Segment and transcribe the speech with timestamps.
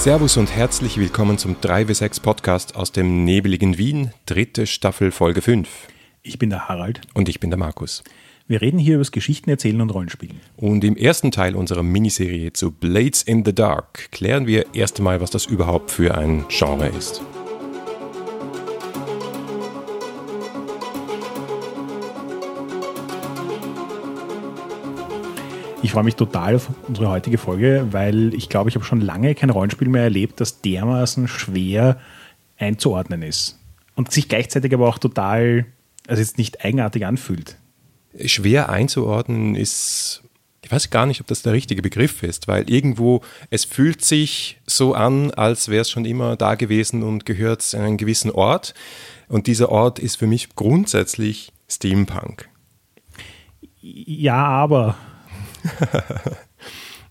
[0.00, 5.68] Servus und herzlich willkommen zum 3W6 Podcast aus dem nebeligen Wien, dritte Staffel Folge 5.
[6.22, 7.02] Ich bin der Harald.
[7.12, 8.02] Und ich bin der Markus.
[8.48, 10.40] Wir reden hier über das Geschichten erzählen und Rollenspielen.
[10.56, 15.20] Und im ersten Teil unserer Miniserie zu Blades in the Dark klären wir erst einmal,
[15.20, 17.20] was das überhaupt für ein Genre ist.
[25.82, 29.34] Ich freue mich total auf unsere heutige Folge, weil ich glaube, ich habe schon lange
[29.34, 31.98] kein Rollenspiel mehr erlebt, das dermaßen schwer
[32.58, 33.58] einzuordnen ist.
[33.94, 35.64] Und sich gleichzeitig aber auch total,
[36.06, 37.56] also jetzt nicht eigenartig anfühlt.
[38.26, 40.22] Schwer einzuordnen ist,
[40.62, 44.60] ich weiß gar nicht, ob das der richtige Begriff ist, weil irgendwo, es fühlt sich
[44.66, 48.74] so an, als wäre es schon immer da gewesen und gehört an einen gewissen Ort.
[49.28, 52.48] Und dieser Ort ist für mich grundsätzlich Steampunk.
[53.80, 54.96] Ja, aber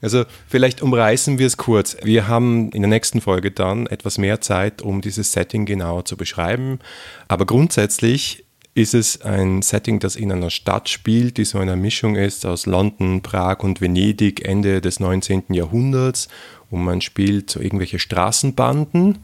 [0.01, 1.97] Also vielleicht umreißen wir es kurz.
[2.03, 6.15] Wir haben in der nächsten Folge dann etwas mehr Zeit, um dieses Setting genau zu
[6.15, 6.79] beschreiben.
[7.27, 12.15] Aber grundsätzlich ist es ein Setting, das in einer Stadt spielt, die so eine Mischung
[12.15, 15.43] ist aus London, Prag und Venedig Ende des 19.
[15.49, 16.29] Jahrhunderts.
[16.71, 19.17] Und man spielt so irgendwelche Straßenbanden,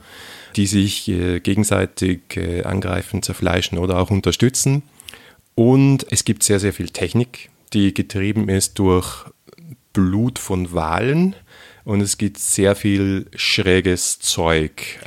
[0.58, 4.84] die sich äh, gegenseitig äh, angreifen, zerfleischen oder auch unterstützen.
[5.54, 9.26] Und es gibt sehr, sehr viel Technik, die getrieben ist durch
[9.94, 11.36] Blut von Walen
[11.84, 15.00] und es gibt sehr viel schräges Zeug.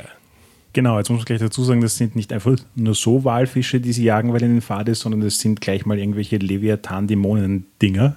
[0.71, 3.91] Genau, jetzt muss man gleich dazu sagen, das sind nicht einfach nur so Walfische, die
[3.91, 8.15] sie jagen, weil ihnen Fahrt ist, sondern das sind gleich mal irgendwelche Leviathan-Dämonen-Dinger.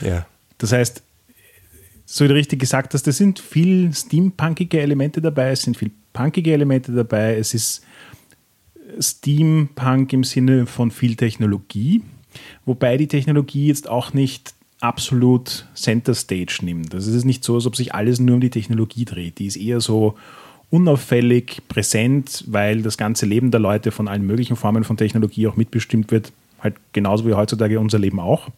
[0.00, 0.26] Ja.
[0.58, 1.02] Das heißt,
[2.06, 5.92] so wie du richtig gesagt hast, es sind viel steampunkige Elemente dabei, es sind viel
[6.12, 7.82] punkige Elemente dabei, es ist
[8.98, 12.02] Steampunk im Sinne von viel Technologie,
[12.64, 16.94] wobei die Technologie jetzt auch nicht absolut Center Stage nimmt.
[16.94, 19.38] Also es ist nicht so, als ob sich alles nur um die Technologie dreht.
[19.38, 20.16] Die ist eher so
[20.70, 25.56] unauffällig, präsent, weil das ganze Leben der Leute von allen möglichen Formen von Technologie auch
[25.56, 26.32] mitbestimmt wird.
[26.60, 28.48] Halt genauso wie heutzutage unser Leben auch.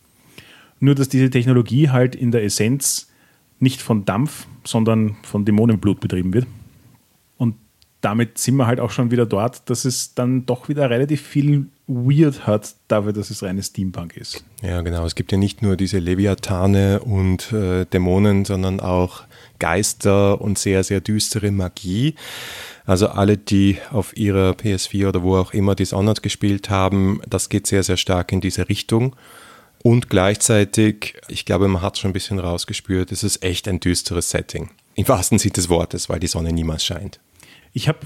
[0.78, 3.08] Nur, dass diese Technologie halt in der Essenz
[3.60, 6.46] nicht von Dampf, sondern von Dämonenblut betrieben wird.
[7.38, 7.54] Und
[8.00, 11.68] damit sind wir halt auch schon wieder dort, dass es dann doch wieder relativ viel
[11.86, 14.44] weird hat, dafür, dass es reines Steampunk ist.
[14.62, 15.04] Ja, genau.
[15.04, 19.24] Es gibt ja nicht nur diese Leviathane und äh, Dämonen, sondern auch
[19.58, 22.14] Geister und sehr, sehr düstere Magie.
[22.84, 27.66] Also alle, die auf ihrer PS4 oder wo auch immer Dishonored gespielt haben, das geht
[27.66, 29.14] sehr, sehr stark in diese Richtung.
[29.82, 34.30] Und gleichzeitig, ich glaube, man hat schon ein bisschen rausgespürt, es ist echt ein düsteres
[34.30, 34.70] Setting.
[34.94, 37.18] Im wahrsten Sinne des Wortes, weil die Sonne niemals scheint.
[37.72, 37.98] Ich habe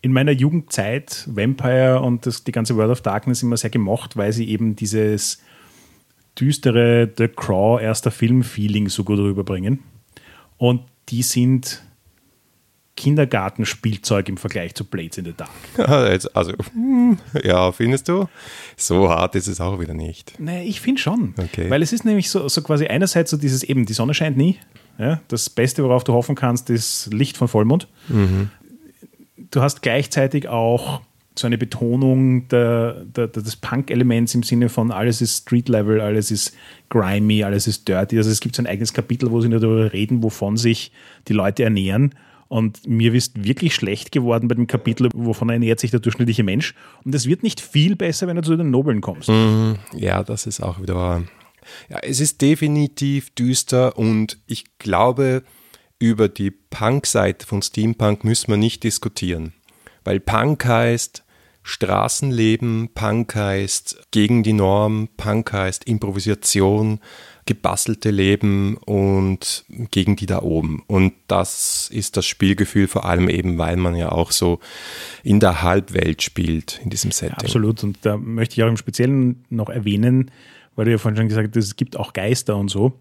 [0.00, 4.32] in meiner Jugendzeit Vampire und das, die ganze World of Darkness immer sehr gemocht, weil
[4.32, 5.42] sie eben dieses
[6.38, 9.80] düstere The Craw erster Film-Feeling so gut rüberbringen.
[10.56, 11.82] Und die sind
[12.96, 15.50] Kindergartenspielzeug im Vergleich zu Blades in the Dark.
[16.34, 18.28] also, hm, ja, findest du?
[18.76, 20.34] So hart ist es auch wieder nicht.
[20.38, 21.34] Nee, ich finde schon.
[21.36, 21.70] Okay.
[21.70, 24.58] Weil es ist nämlich so, so quasi einerseits so dieses eben, die Sonne scheint nie.
[24.98, 27.86] Ja, das Beste, worauf du hoffen kannst, ist Licht von Vollmond.
[28.08, 28.50] Mhm
[29.50, 31.00] du hast gleichzeitig auch
[31.38, 36.54] so eine Betonung der, der, des Punk-Elements im Sinne von alles ist Street-Level, alles ist
[36.90, 38.18] grimy, alles ist dirty.
[38.18, 40.90] Also es gibt so ein eigenes Kapitel, wo sie nur darüber reden, wovon sich
[41.28, 42.14] die Leute ernähren.
[42.48, 46.74] Und mir ist wirklich schlecht geworden bei dem Kapitel, wovon ernährt sich der durchschnittliche Mensch.
[47.04, 49.28] Und es wird nicht viel besser, wenn du zu den Nobeln kommst.
[49.28, 49.76] Mhm.
[49.94, 51.22] Ja, das ist auch wieder.
[51.90, 55.42] Ja, es ist definitiv düster und ich glaube,
[55.98, 59.52] über die Punk-Seite von Steampunk müssen wir nicht diskutieren.
[60.04, 61.24] Weil Punk heißt
[61.62, 67.00] Straßenleben, Punk heißt gegen die Norm, Punk heißt Improvisation,
[67.44, 70.82] gebastelte Leben und gegen die da oben.
[70.86, 74.60] Und das ist das Spielgefühl vor allem eben, weil man ja auch so
[75.22, 77.36] in der Halbwelt spielt in diesem Setting.
[77.36, 77.82] absolut.
[77.84, 80.30] Und da möchte ich auch im Speziellen noch erwähnen,
[80.74, 82.98] weil du ja vorhin schon gesagt hast, es gibt auch Geister und so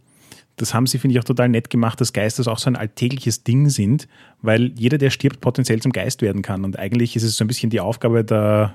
[0.57, 3.44] das haben sie, finde ich, auch total nett gemacht, dass Geister auch so ein alltägliches
[3.44, 4.07] Ding sind,
[4.42, 6.65] weil jeder, der stirbt, potenziell zum Geist werden kann.
[6.65, 8.74] Und eigentlich ist es so ein bisschen die Aufgabe der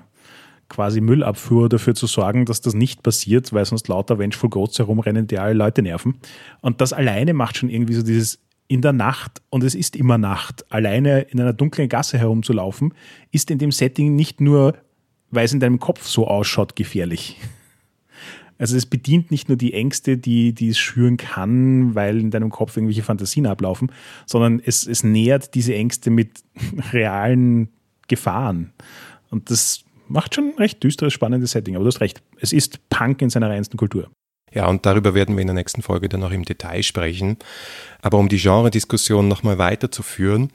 [0.69, 5.27] quasi Müllabfuhr dafür zu sorgen, dass das nicht passiert, weil sonst lauter Vengeful Ghosts herumrennen,
[5.27, 6.15] die alle Leute nerven.
[6.61, 8.39] Und das alleine macht schon irgendwie so dieses
[8.69, 12.95] in der Nacht, und es ist immer Nacht, alleine in einer dunklen Gasse herumzulaufen,
[13.31, 14.79] ist in dem Setting nicht nur,
[15.31, 17.39] weil es in deinem Kopf so ausschaut, gefährlich.
[18.63, 22.51] Also es bedient nicht nur die Ängste, die, die es schüren kann, weil in deinem
[22.51, 23.91] Kopf irgendwelche Fantasien ablaufen,
[24.25, 26.45] sondern es, es nähert diese Ängste mit
[26.93, 27.71] realen
[28.07, 28.73] Gefahren.
[29.31, 31.75] Und das macht schon ein recht düsteres, spannendes Setting.
[31.75, 34.09] Aber du hast recht, es ist Punk in seiner reinsten Kultur.
[34.53, 37.39] Ja, und darüber werden wir in der nächsten Folge dann noch im Detail sprechen.
[38.01, 40.53] Aber um die Genre-Diskussion nochmal weiterzuführen,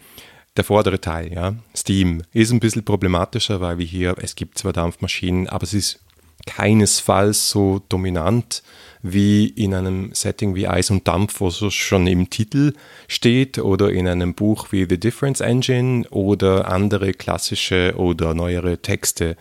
[0.55, 4.71] der vordere Teil, ja, Steam, ist ein bisschen problematischer, weil wir hier, es gibt zwar
[4.71, 5.99] Dampfmaschinen, aber es ist
[6.47, 8.63] keinesfalls so dominant
[9.03, 12.73] wie in einem Setting wie Eis und Dampf, wo es schon im Titel
[13.07, 19.37] steht, oder in einem Buch wie The Difference Engine oder andere klassische oder neuere Texte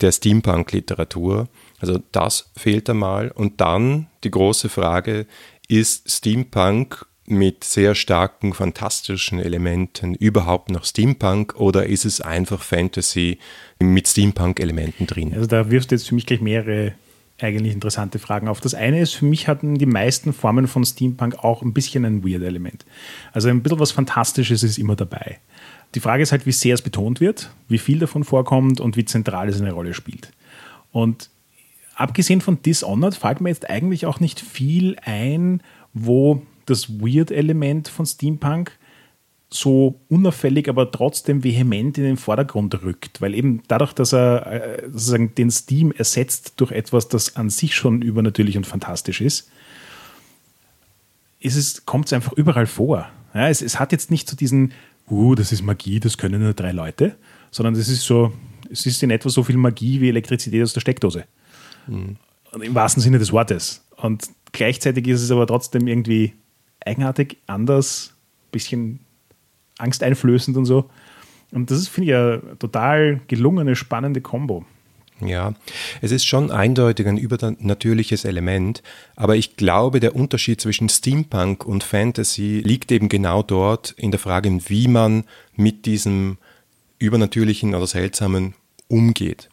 [0.00, 1.48] der Steampunk-Literatur.
[1.78, 3.30] Also das fehlt einmal.
[3.30, 5.26] Und dann die große Frage,
[5.68, 13.38] ist Steampunk mit sehr starken fantastischen Elementen überhaupt noch Steampunk oder ist es einfach Fantasy
[13.78, 15.32] mit Steampunk-Elementen drin?
[15.34, 16.94] Also da wirfst du jetzt für mich gleich mehrere
[17.42, 18.60] eigentlich interessante Fragen auf.
[18.60, 22.24] Das eine ist, für mich hatten die meisten Formen von Steampunk auch ein bisschen ein
[22.24, 22.84] Weird-Element.
[23.32, 25.38] Also ein bisschen was Fantastisches ist immer dabei.
[25.94, 29.04] Die Frage ist halt, wie sehr es betont wird, wie viel davon vorkommt und wie
[29.04, 30.32] zentral es eine Rolle spielt.
[30.92, 31.30] Und
[31.94, 35.62] abgesehen von Dishonored fällt mir jetzt eigentlich auch nicht viel ein,
[35.92, 38.78] wo das Weird-Element von Steampunk
[39.52, 44.82] so unauffällig, aber trotzdem vehement in den Vordergrund rückt, weil eben dadurch, dass er äh,
[44.84, 49.50] sozusagen den Steam ersetzt durch etwas, das an sich schon übernatürlich und fantastisch ist,
[51.40, 53.08] ist kommt es einfach überall vor.
[53.34, 54.72] Ja, es, es, hat jetzt nicht so diesen,
[55.10, 57.16] uh, das ist Magie, das können nur drei Leute,
[57.50, 58.32] sondern es ist so,
[58.70, 61.24] es ist in etwa so viel Magie wie Elektrizität aus der Steckdose.
[61.88, 62.16] Mhm.
[62.60, 63.84] Im wahrsten Sinne des Wortes.
[63.96, 66.34] Und gleichzeitig ist es aber trotzdem irgendwie
[66.84, 68.14] eigenartig, anders,
[68.52, 69.00] bisschen
[69.78, 70.90] angsteinflößend und so.
[71.52, 74.64] Und das ist, finde ich, eine total gelungene, spannende Kombo.
[75.20, 75.52] Ja,
[76.00, 78.82] es ist schon eindeutig ein übernatürliches Element,
[79.16, 84.20] aber ich glaube, der Unterschied zwischen Steampunk und Fantasy liegt eben genau dort in der
[84.20, 85.24] Frage, wie man
[85.56, 86.38] mit diesem
[86.98, 88.54] übernatürlichen oder seltsamen
[88.88, 89.49] umgeht.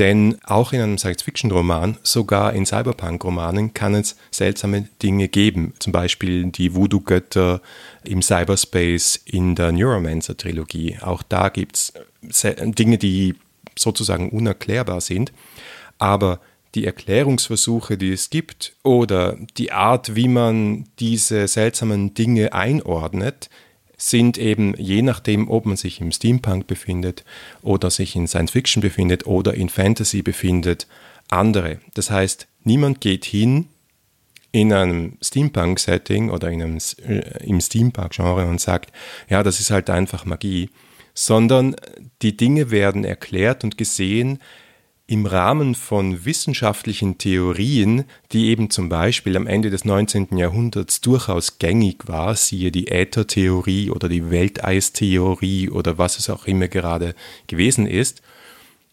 [0.00, 5.74] Denn auch in einem Science-Fiction-Roman, sogar in Cyberpunk-Romanen, kann es seltsame Dinge geben.
[5.78, 7.60] Zum Beispiel die Voodoo-Götter
[8.04, 11.00] im Cyberspace in der Neuromancer-Trilogie.
[11.02, 11.92] Auch da gibt es
[12.56, 13.34] Dinge, die
[13.78, 15.32] sozusagen unerklärbar sind.
[15.98, 16.40] Aber
[16.74, 23.50] die Erklärungsversuche, die es gibt, oder die Art, wie man diese seltsamen Dinge einordnet,
[24.00, 27.22] sind eben je nachdem, ob man sich im Steampunk befindet
[27.60, 30.86] oder sich in Science Fiction befindet oder in Fantasy befindet,
[31.28, 31.80] andere.
[31.94, 33.66] Das heißt, niemand geht hin
[34.52, 38.90] in einem Steampunk-Setting oder in einem, äh, im Steampunk-Genre und sagt,
[39.28, 40.70] ja, das ist halt einfach Magie,
[41.12, 41.76] sondern
[42.22, 44.40] die Dinge werden erklärt und gesehen
[45.10, 50.36] im Rahmen von wissenschaftlichen Theorien, die eben zum Beispiel am Ende des 19.
[50.36, 56.68] Jahrhunderts durchaus gängig war, siehe die Äthertheorie oder die Welteistheorie oder was es auch immer
[56.68, 57.16] gerade
[57.48, 58.22] gewesen ist,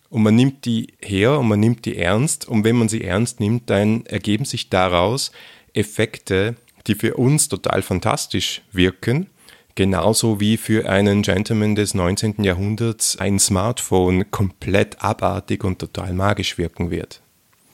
[0.09, 3.39] und man nimmt die her und man nimmt die ernst und wenn man sie ernst
[3.39, 5.31] nimmt, dann ergeben sich daraus
[5.73, 6.55] Effekte,
[6.87, 9.27] die für uns total fantastisch wirken
[9.77, 12.43] Genauso wie für einen Gentleman des 19.
[12.43, 17.21] Jahrhunderts ein Smartphone komplett abartig und total magisch wirken wird.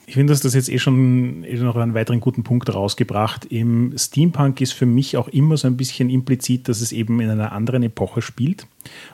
[0.05, 3.45] Ich finde, dass das jetzt eh schon eh noch einen weiteren guten Punkt rausgebracht.
[3.45, 7.29] Im Steampunk ist für mich auch immer so ein bisschen implizit, dass es eben in
[7.29, 8.67] einer anderen Epoche spielt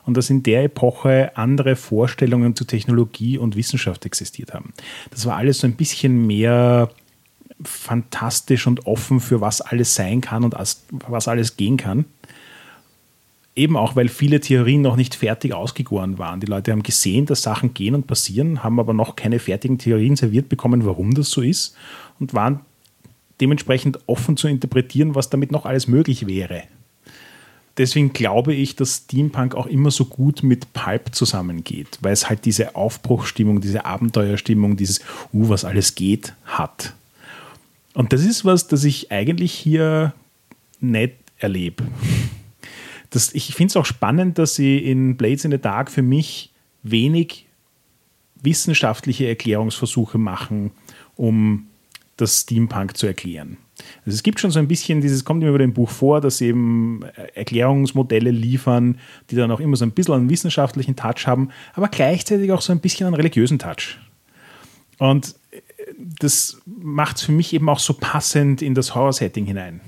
[0.08, 4.74] und dass in der Epoche andere Vorstellungen zu Technologie und Wissenschaft existiert haben.
[5.12, 6.90] Das war alles so ein bisschen mehr
[7.64, 10.56] fantastisch und offen für was alles sein kann und
[10.90, 12.06] was alles gehen kann
[13.56, 16.40] eben auch, weil viele Theorien noch nicht fertig ausgegoren waren.
[16.40, 20.16] Die Leute haben gesehen, dass Sachen gehen und passieren, haben aber noch keine fertigen Theorien
[20.16, 21.76] serviert bekommen, warum das so ist
[22.20, 22.62] und waren
[23.42, 26.64] dementsprechend offen zu interpretieren, was damit noch alles möglich wäre.
[27.78, 32.44] Deswegen glaube ich, dass Steampunk auch immer so gut mit Pulp zusammengeht, weil es halt
[32.44, 35.00] diese Aufbruchstimmung, diese Abenteuerstimmung, dieses
[35.32, 36.94] Uh, was alles geht, hat.
[37.94, 40.14] Und das ist was, das ich eigentlich hier
[40.82, 41.86] nicht erlebe
[43.10, 46.52] das, ich finde es auch spannend, dass sie in Blades in the Dark für mich
[46.84, 47.48] wenig
[48.42, 50.72] wissenschaftliche Erklärungsversuche machen,
[51.16, 51.68] um
[52.18, 53.58] das Steampunk zu erklären.
[54.06, 56.38] Also es gibt schon so ein bisschen dieses, kommt immer über dem Buch vor, dass
[56.38, 57.02] sie eben
[57.34, 58.98] Erklärungsmodelle liefern,
[59.30, 62.74] die dann auch immer so ein bisschen einen wissenschaftlichen Touch haben, aber gleichzeitig auch so
[62.74, 63.98] ein bisschen einen religiösen Touch.
[64.98, 65.36] Und
[65.98, 69.82] das macht es für mich eben auch so passend in das Horror-Setting hinein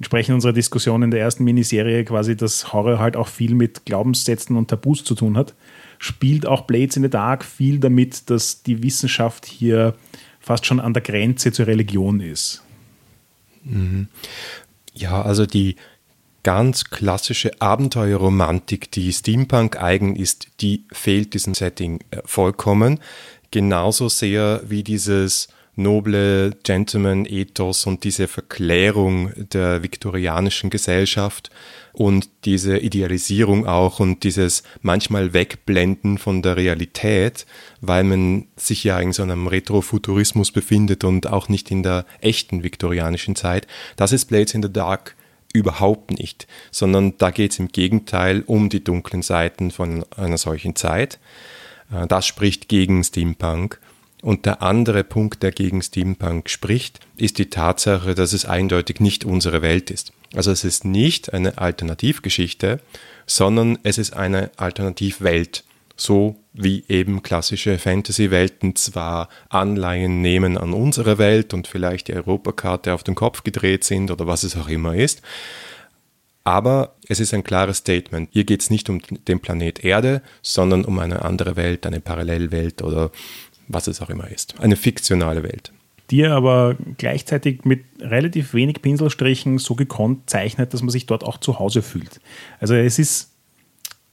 [0.00, 4.56] entsprechend unserer Diskussion in der ersten Miniserie quasi, dass Horror halt auch viel mit Glaubenssätzen
[4.56, 5.54] und Tabus zu tun hat,
[5.98, 9.94] spielt auch Blades in the Dark viel damit, dass die Wissenschaft hier
[10.40, 12.62] fast schon an der Grenze zur Religion ist.
[13.62, 14.08] Mhm.
[14.94, 15.76] Ja, also die
[16.44, 23.00] ganz klassische Abenteuerromantik, die Steampunk eigen ist, die fehlt diesem Setting äh, vollkommen.
[23.50, 31.50] Genauso sehr wie dieses noble Gentleman-Ethos und diese Verklärung der viktorianischen Gesellschaft
[31.92, 37.46] und diese Idealisierung auch und dieses manchmal Wegblenden von der Realität,
[37.80, 42.62] weil man sich ja in so einem Retrofuturismus befindet und auch nicht in der echten
[42.62, 43.66] viktorianischen Zeit.
[43.96, 45.16] Das ist Blades in the Dark
[45.52, 50.76] überhaupt nicht, sondern da geht es im Gegenteil um die dunklen Seiten von einer solchen
[50.76, 51.18] Zeit.
[51.92, 53.80] Äh, das spricht gegen Steampunk.
[54.22, 59.24] Und der andere Punkt, der gegen Steampunk spricht, ist die Tatsache, dass es eindeutig nicht
[59.24, 60.12] unsere Welt ist.
[60.34, 62.80] Also es ist nicht eine Alternativgeschichte,
[63.26, 65.64] sondern es ist eine Alternativwelt.
[65.96, 72.94] So wie eben klassische Fantasy-Welten zwar Anleihen nehmen an unsere Welt und vielleicht die Europakarte
[72.94, 75.22] auf den Kopf gedreht sind oder was es auch immer ist,
[76.42, 78.30] aber es ist ein klares Statement.
[78.32, 82.82] Hier geht es nicht um den Planet Erde, sondern um eine andere Welt, eine Parallelwelt
[82.82, 83.10] oder
[83.72, 84.54] was es auch immer ist.
[84.60, 85.72] Eine fiktionale Welt.
[86.10, 91.22] Die er aber gleichzeitig mit relativ wenig Pinselstrichen so gekonnt zeichnet, dass man sich dort
[91.22, 92.20] auch zu Hause fühlt.
[92.58, 93.29] Also es ist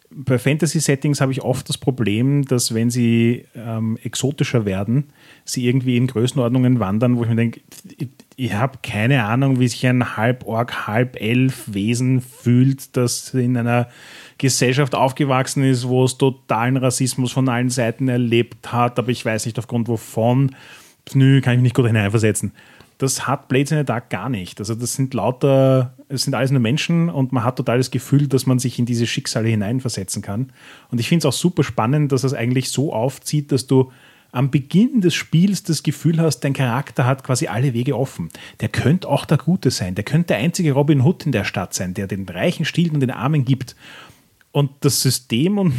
[0.10, 5.12] bei Fantasy-Settings habe ich oft das Problem, dass wenn sie ähm, exotischer werden,
[5.44, 7.62] sie irgendwie in Größenordnungen wandern, wo ich mir denke,
[7.98, 13.90] ich, ich habe keine Ahnung, wie sich ein Halborg, Halbelf-Wesen fühlt, das in einer
[14.38, 19.46] Gesellschaft aufgewachsen ist, wo es totalen Rassismus von allen Seiten erlebt hat, aber ich weiß
[19.46, 20.56] nicht aufgrund wovon.
[21.14, 22.52] Nö, kann ich mich nicht gut hineinversetzen.
[22.98, 24.60] Das hat Blades in the Dark gar nicht.
[24.60, 28.27] Also das sind lauter, es sind alles nur Menschen und man hat total das Gefühl,
[28.27, 30.51] dass man sich in diese Schicksale hineinversetzen kann.
[30.89, 33.92] Und ich finde es auch super spannend, dass es eigentlich so aufzieht, dass du
[34.32, 38.30] am Beginn des Spiels das Gefühl hast, dein Charakter hat quasi alle Wege offen.
[38.60, 39.96] Der könnte auch der Gute sein.
[39.96, 43.00] Der könnte der einzige Robin Hood in der Stadt sein, der den Reichen stiehlt und
[43.00, 43.75] den Armen gibt.
[44.51, 45.74] Und das System und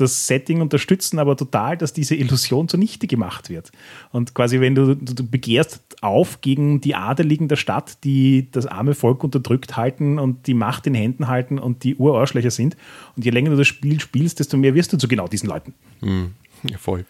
[0.00, 3.70] das Setting unterstützen aber total, dass diese Illusion zunichte gemacht wird.
[4.12, 8.94] Und quasi, wenn du, du begehrst auf gegen die Adeligen der Stadt, die das arme
[8.94, 12.76] Volk unterdrückt halten und die Macht in Händen halten und die Urarschlöcher sind.
[13.16, 15.74] Und je länger du das Spiel spielst, desto mehr wirst du zu genau diesen Leuten.
[16.00, 16.32] Mhm.
[16.64, 17.04] Ja, voll.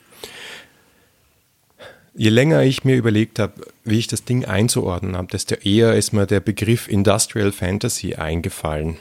[2.15, 3.55] Je länger ich mir überlegt habe,
[3.85, 8.97] wie ich das Ding einzuordnen habe, desto eher ist mir der Begriff Industrial Fantasy eingefallen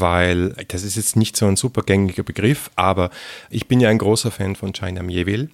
[0.00, 3.10] weil das ist jetzt nicht so ein super gängiger Begriff, aber
[3.50, 5.48] ich bin ja ein großer Fan von China Mieville.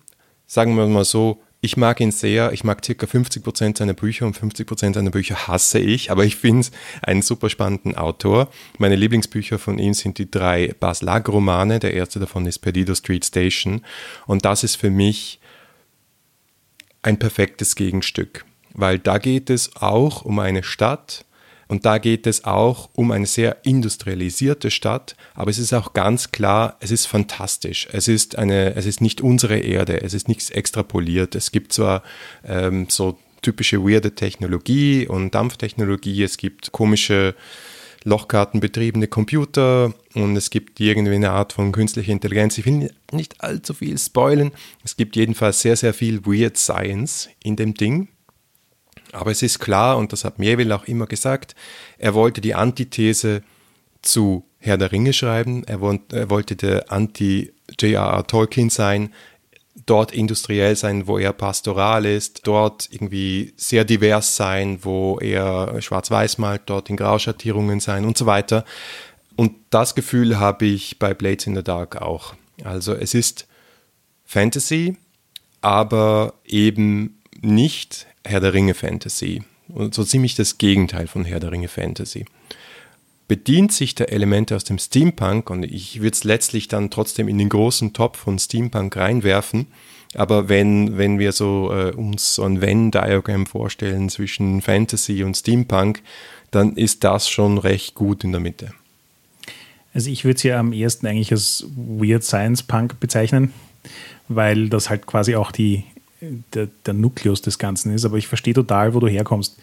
[0.46, 4.24] Sagen wir mal so, ich mag ihn sehr, ich mag circa 50 Prozent seiner Bücher
[4.26, 8.48] und 50 Prozent seiner Bücher hasse ich, aber ich finde es einen super spannenden Autor.
[8.78, 13.26] Meine Lieblingsbücher von ihm sind die drei Bas Lag-Romane, der erste davon ist Perdido Street
[13.26, 13.82] Station
[14.26, 15.38] und das ist für mich
[17.02, 21.26] ein perfektes Gegenstück, weil da geht es auch um eine Stadt,
[21.70, 26.32] und da geht es auch um eine sehr industrialisierte Stadt, aber es ist auch ganz
[26.32, 27.86] klar, es ist fantastisch.
[27.92, 31.36] Es ist, eine, es ist nicht unsere Erde, es ist nichts extrapoliert.
[31.36, 32.02] Es gibt zwar
[32.44, 37.36] ähm, so typische weirde Technologie und Dampftechnologie, es gibt komische
[38.02, 42.58] Lochkartenbetriebene Computer und es gibt irgendwie eine Art von künstlicher Intelligenz.
[42.58, 44.50] Ich will nicht allzu viel spoilen.
[44.82, 48.08] Es gibt jedenfalls sehr, sehr viel Weird Science in dem Ding.
[49.12, 51.54] Aber es ist klar, und das hat Merville auch immer gesagt,
[51.98, 53.42] er wollte die Antithese
[54.02, 58.26] zu Herr der Ringe schreiben, er, wollte der Anti-J.R.R.
[58.26, 59.12] Tolkien sein,
[59.86, 66.38] dort industriell sein, wo er pastoral ist, dort irgendwie sehr divers sein, wo er schwarz-weiß
[66.38, 68.64] malt, dort in Grauschattierungen sein und so weiter.
[69.36, 72.34] Und das Gefühl habe ich bei Blades in the Dark auch.
[72.62, 73.48] Also es ist
[74.26, 74.96] Fantasy,
[75.62, 79.42] aber eben nicht Herr der Ringe Fantasy.
[79.68, 82.24] Und so ziemlich das Gegenteil von Herr der Ringe Fantasy.
[83.28, 87.38] Bedient sich der Elemente aus dem Steampunk und ich würde es letztlich dann trotzdem in
[87.38, 89.68] den großen Topf von Steampunk reinwerfen.
[90.14, 96.02] Aber wenn, wenn wir so äh, uns so ein Venn-Diagramm vorstellen zwischen Fantasy und Steampunk,
[96.50, 98.72] dann ist das schon recht gut in der Mitte.
[99.94, 103.52] Also ich würde es ja am ehesten eigentlich als Weird Science Punk bezeichnen,
[104.28, 105.84] weil das halt quasi auch die
[106.54, 109.58] der, der Nukleus des Ganzen ist, aber ich verstehe total, wo du herkommst.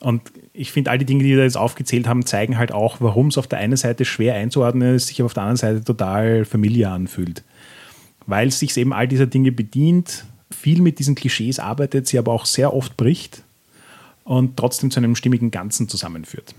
[0.00, 0.22] Und
[0.54, 3.36] ich finde, all die Dinge, die wir jetzt aufgezählt haben, zeigen halt auch, warum es
[3.36, 6.94] auf der einen Seite schwer einzuordnen ist, sich aber auf der anderen Seite total familiar
[6.94, 7.42] anfühlt.
[8.26, 12.32] Weil es sich eben all dieser Dinge bedient, viel mit diesen Klischees arbeitet, sie aber
[12.32, 13.42] auch sehr oft bricht
[14.24, 16.54] und trotzdem zu einem stimmigen Ganzen zusammenführt.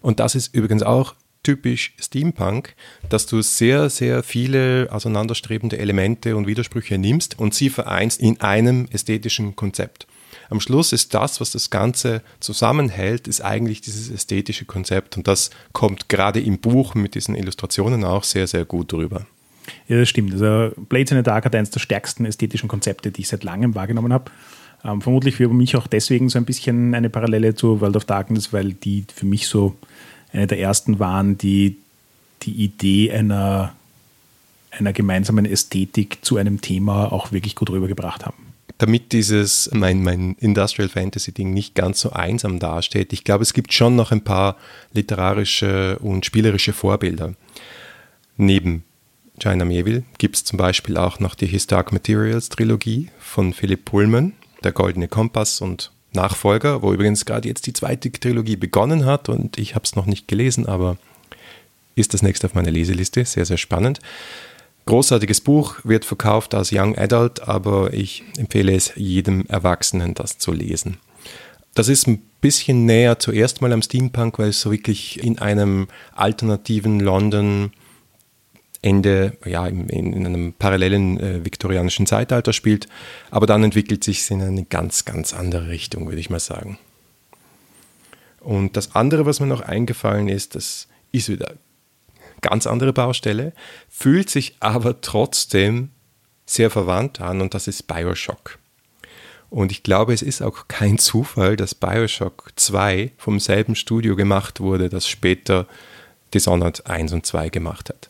[0.00, 1.14] Und das ist übrigens auch
[1.48, 2.74] typisch Steampunk,
[3.08, 8.86] dass du sehr, sehr viele auseinanderstrebende Elemente und Widersprüche nimmst und sie vereinst in einem
[8.92, 10.06] ästhetischen Konzept.
[10.50, 15.48] Am Schluss ist das, was das Ganze zusammenhält, ist eigentlich dieses ästhetische Konzept und das
[15.72, 19.24] kommt gerade im Buch mit diesen Illustrationen auch sehr, sehr gut drüber.
[19.86, 20.34] Ja, das stimmt.
[20.34, 23.74] Also Blades in the Dark hat eines der stärksten ästhetischen Konzepte, die ich seit langem
[23.74, 24.30] wahrgenommen habe.
[24.84, 28.52] Ähm, vermutlich für mich auch deswegen so ein bisschen eine Parallele zu World of Darkness,
[28.52, 29.76] weil die für mich so
[30.38, 31.76] eine der ersten waren, die
[32.42, 33.74] die Idee einer,
[34.70, 40.36] einer gemeinsamen Ästhetik zu einem Thema auch wirklich gut rübergebracht haben damit dieses, mein, mein
[40.38, 43.12] Industrial Fantasy Ding nicht ganz so einsam dasteht.
[43.12, 44.56] Ich glaube, es gibt schon noch ein paar
[44.92, 47.34] literarische und spielerische Vorbilder.
[48.36, 48.84] Neben
[49.40, 54.32] China Mieville gibt es zum Beispiel auch noch die Historic Materials Trilogie von Philipp Pullman,
[54.62, 59.58] Der Goldene Kompass und Nachfolger, wo übrigens gerade jetzt die zweite Trilogie begonnen hat und
[59.58, 60.96] ich habe es noch nicht gelesen, aber
[61.94, 63.24] ist das nächste auf meiner Leseliste.
[63.24, 64.00] Sehr, sehr spannend.
[64.86, 70.52] Großartiges Buch, wird verkauft als Young Adult, aber ich empfehle es jedem Erwachsenen, das zu
[70.52, 70.96] lesen.
[71.74, 75.88] Das ist ein bisschen näher zuerst mal am Steampunk, weil es so wirklich in einem
[76.14, 77.72] alternativen London
[78.80, 82.86] Ende, ja, in, in einem parallelen äh, viktorianischen Zeitalter spielt,
[83.30, 86.78] aber dann entwickelt sich es in eine ganz, ganz andere Richtung, würde ich mal sagen.
[88.40, 91.54] Und das andere, was mir noch eingefallen ist, das ist wieder
[92.40, 93.52] ganz andere Baustelle,
[93.88, 95.90] fühlt sich aber trotzdem
[96.46, 98.58] sehr verwandt an und das ist Bioshock.
[99.50, 104.60] Und ich glaube, es ist auch kein Zufall, dass Bioshock 2 vom selben Studio gemacht
[104.60, 105.66] wurde, das später
[106.34, 108.08] Dishonored 1 und 2 gemacht hat.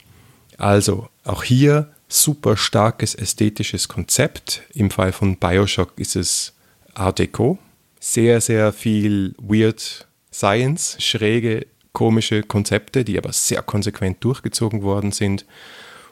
[0.59, 4.63] Also auch hier super starkes ästhetisches Konzept.
[4.75, 6.53] Im Fall von Bioshock ist es
[6.95, 7.59] Art Deco.
[8.01, 15.45] Sehr, sehr viel Weird Science, schräge komische Konzepte, die aber sehr konsequent durchgezogen worden sind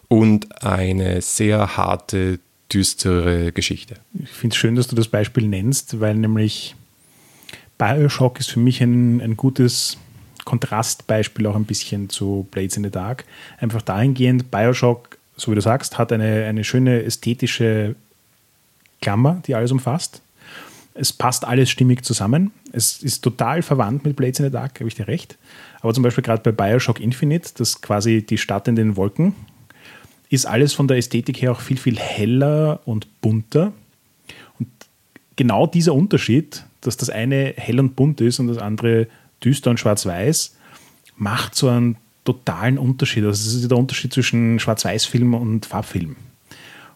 [0.08, 2.40] und eine sehr harte,
[2.72, 3.94] düstere Geschichte.
[4.20, 6.74] Ich finde es schön, dass du das Beispiel nennst, weil nämlich
[7.78, 9.98] Bioshock ist für mich ein, ein gutes
[10.46, 13.24] Kontrastbeispiel auch ein bisschen zu Blades in the Dark.
[13.58, 17.96] Einfach dahingehend, Bioshock, so wie du sagst, hat eine, eine schöne ästhetische
[19.02, 20.22] Klammer, die alles umfasst.
[20.94, 22.52] Es passt alles stimmig zusammen.
[22.72, 25.36] Es ist total verwandt mit Blades in the Dark, habe ich dir recht.
[25.82, 29.34] Aber zum Beispiel gerade bei Bioshock Infinite, das quasi die Stadt in den Wolken,
[30.30, 33.72] ist alles von der Ästhetik her auch viel, viel heller und bunter.
[34.58, 34.68] Und
[35.34, 39.08] genau dieser Unterschied, dass das eine hell und bunt ist und das andere
[39.44, 40.56] düster und schwarz-weiß,
[41.16, 43.24] macht so einen totalen Unterschied.
[43.24, 46.16] Also das ist der Unterschied zwischen Schwarz-Weiß-Film und Farbfilm.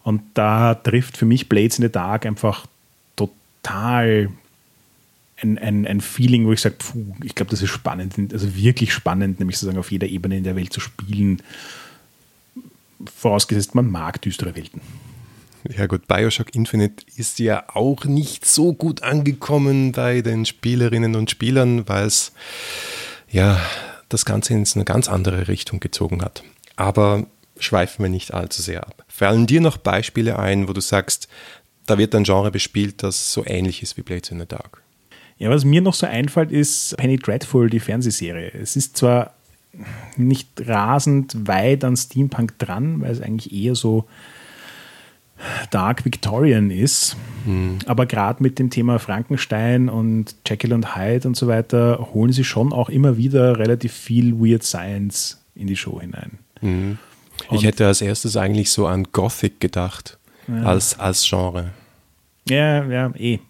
[0.03, 2.67] Und da trifft für mich Blades in the Dark einfach
[3.17, 4.31] total
[5.43, 6.77] ein, ein, ein Feeling, wo ich sage,
[7.23, 10.57] ich glaube, das ist spannend, also wirklich spannend, nämlich sozusagen auf jeder Ebene in der
[10.57, 11.43] Welt zu spielen.
[13.17, 14.81] Vorausgesetzt, man mag düstere Welten.
[15.69, 21.31] Ja gut, Bioshock Infinite ist ja auch nicht so gut angekommen bei den Spielerinnen und
[21.31, 22.33] Spielern, weil es
[23.31, 23.61] ja
[24.09, 26.43] das Ganze in eine ganz andere Richtung gezogen hat.
[26.77, 27.27] Aber
[27.59, 29.05] schweifen wir nicht allzu sehr ab.
[29.09, 31.29] Fallen dir noch Beispiele ein, wo du sagst,
[31.87, 34.83] da wird ein Genre bespielt, das so ähnlich ist wie Blades in the Dark?
[35.39, 38.53] Ja, was mir noch so einfällt, ist Penny Dreadful, die Fernsehserie.
[38.53, 39.35] Es ist zwar
[40.17, 44.07] nicht rasend weit an Steampunk dran, weil es eigentlich eher so
[45.71, 47.17] Dark Victorian ist.
[47.45, 47.79] Mhm.
[47.87, 52.45] Aber gerade mit dem Thema Frankenstein und Jekyll und Hyde und so weiter holen sie
[52.45, 56.39] schon auch immer wieder relativ viel Weird Science in die Show hinein.
[56.61, 56.99] Mhm.
[57.51, 60.63] Ich hätte als erstes eigentlich so an Gothic gedacht, ja.
[60.63, 61.71] als, als Genre.
[62.49, 63.41] Ja, ja, eh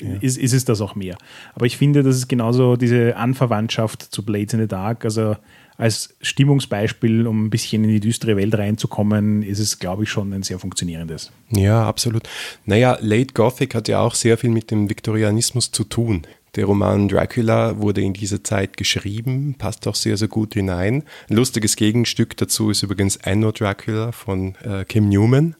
[0.00, 0.16] ja.
[0.20, 1.16] ist, ist es das auch mehr.
[1.54, 5.36] Aber ich finde, das ist genauso diese Anverwandtschaft zu Blades in the Dark, also
[5.76, 10.32] als Stimmungsbeispiel, um ein bisschen in die düstere Welt reinzukommen, ist es, glaube ich, schon
[10.32, 11.32] ein sehr funktionierendes.
[11.50, 12.28] Ja, absolut.
[12.64, 16.22] Naja, Late Gothic hat ja auch sehr viel mit dem Viktorianismus zu tun.
[16.54, 21.02] Der Roman Dracula wurde in dieser Zeit geschrieben, passt auch sehr, sehr gut hinein.
[21.28, 25.54] Ein lustiges Gegenstück dazu ist übrigens Anno Dracula von äh, Kim Newman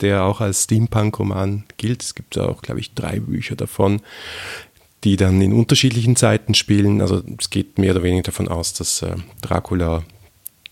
[0.00, 2.02] der auch als Steampunk-Roman gilt.
[2.02, 4.00] Es gibt auch, glaube ich, drei Bücher davon,
[5.04, 7.00] die dann in unterschiedlichen Zeiten spielen.
[7.00, 10.02] Also es geht mehr oder weniger davon aus, dass äh, Dracula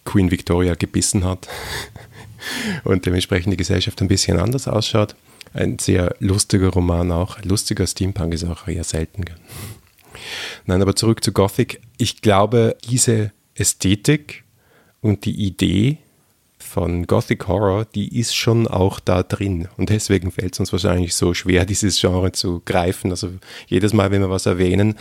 [0.05, 1.49] Queen Victoria gebissen hat
[2.85, 5.15] und dementsprechend die Gesellschaft ein bisschen anders ausschaut.
[5.55, 7.43] Ein sehr lustiger Roman auch.
[7.43, 9.25] Lustiger Steampunk ist auch eher selten.
[10.65, 11.81] Nein, aber zurück zu Gothic.
[11.99, 14.45] Ich glaube, diese Ästhetik
[15.03, 15.99] und die Idee
[16.73, 19.69] von Gothic Horror, die ist schon auch da drin.
[19.77, 23.11] Und deswegen fällt es uns wahrscheinlich so schwer, dieses Genre zu greifen.
[23.11, 23.31] Also
[23.67, 24.95] jedes Mal, wenn wir was erwähnen,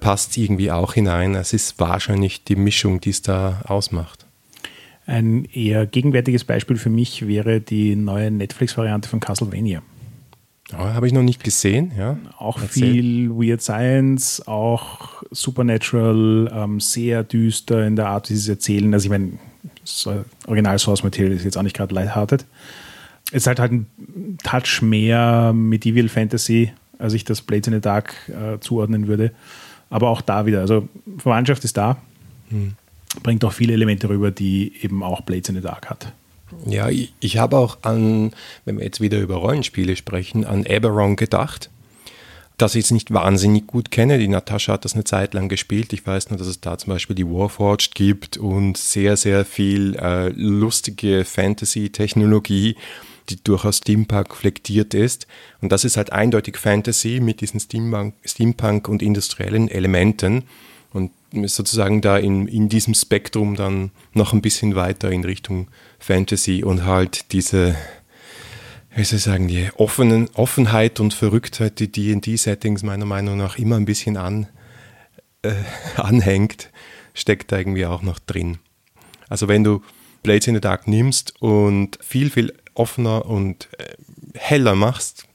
[0.00, 1.36] passt es irgendwie auch hinein.
[1.36, 4.26] Es ist wahrscheinlich die Mischung, die es da ausmacht.
[5.06, 9.82] Ein eher gegenwärtiges Beispiel für mich wäre die neue Netflix-Variante von Castlevania.
[10.74, 12.18] Oh, Habe ich noch nicht gesehen, ja.
[12.38, 12.92] Auch Erzähl.
[12.92, 18.92] viel Weird Science, auch Supernatural, ähm, sehr düster in der Art, wie sie es erzählen.
[18.94, 19.32] Also ich meine,
[19.82, 20.08] das
[20.46, 22.44] Original Source Material ist jetzt auch nicht gerade lighthearted.
[23.30, 27.80] Es ist halt, halt ein Touch mehr Medieval Fantasy als ich das Blades in the
[27.80, 29.32] Dark äh, zuordnen würde.
[29.90, 31.98] Aber auch da wieder, also Verwandtschaft ist da,
[32.48, 32.74] hm.
[33.22, 36.12] bringt auch viele Elemente rüber, die eben auch Blades in the Dark hat.
[36.66, 38.32] Ja, ich, ich habe auch an,
[38.64, 41.70] wenn wir jetzt wieder über Rollenspiele sprechen, an Eberron gedacht
[42.62, 44.18] das ich jetzt nicht wahnsinnig gut kenne.
[44.18, 45.92] Die Natascha hat das eine Zeit lang gespielt.
[45.92, 49.96] Ich weiß nur, dass es da zum Beispiel die Warforged gibt und sehr, sehr viel
[49.96, 52.76] äh, lustige Fantasy-Technologie,
[53.28, 55.26] die durchaus Steampunk flektiert ist.
[55.60, 60.44] Und das ist halt eindeutig Fantasy mit diesen Steampunk, Steampunk und industriellen Elementen.
[60.92, 65.66] Und sozusagen da in, in diesem Spektrum dann noch ein bisschen weiter in Richtung
[65.98, 67.74] Fantasy und halt diese
[68.94, 73.76] wie soll ich sagen, die offenen, Offenheit und Verrücktheit, die D&D-Settings meiner Meinung nach immer
[73.76, 74.48] ein bisschen an,
[75.42, 75.52] äh,
[75.96, 76.70] anhängt,
[77.14, 78.58] steckt da irgendwie auch noch drin.
[79.28, 79.82] Also wenn du
[80.22, 83.94] Blades in the Dark nimmst und viel, viel offener und äh,
[84.34, 85.26] heller machst,